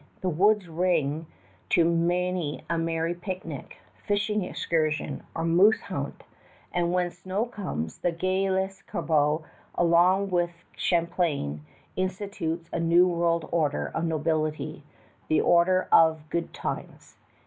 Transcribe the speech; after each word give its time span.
The 0.21 0.29
woods 0.29 0.67
ring 0.67 1.27
to 1.69 1.85
many 1.85 2.63
a 2.67 2.75
merry 2.79 3.13
picnic, 3.13 3.77
fishing 4.03 4.43
excursion, 4.43 5.21
or 5.35 5.43
moose 5.45 5.79
hunt; 5.81 6.23
and 6.73 6.91
when 6.91 7.11
snow 7.11 7.45
comes, 7.45 7.99
the 7.99 8.11
gay 8.11 8.49
Lescarbot 8.49 9.43
along 9.75 10.31
with 10.31 10.65
Champlain 10.75 11.63
institutes 11.95 12.67
a 12.73 12.79
New 12.79 13.07
World 13.07 13.47
order 13.51 13.89
of 13.93 14.05
nobility 14.05 14.81
the 15.27 15.39
Order 15.41 15.87
of 15.91 16.27
Good 16.31 16.51
Times. 16.51 17.17